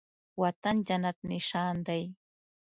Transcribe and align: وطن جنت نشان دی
وطن 0.41 0.75
جنت 0.87 1.17
نشان 1.31 1.75
دی 1.87 2.03